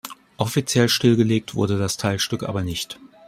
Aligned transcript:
Offiziell 0.37 0.89
stillgelegt 0.89 1.53
wurde 1.53 1.77
das 1.77 1.95
Teilstück 1.95 2.41
aber 2.41 2.63
nicht. 2.63 2.99